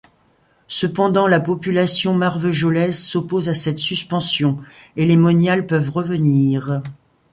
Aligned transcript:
Cependant 0.67 1.27
la 1.27 1.39
population 1.39 2.15
marvejolaise 2.15 2.97
s'oppose 2.97 3.49
à 3.49 3.53
cette 3.53 3.77
suspension, 3.77 4.57
et 4.95 5.05
les 5.05 5.15
moniales 5.15 5.67
peuvent 5.67 5.91
revenir. 5.91 6.81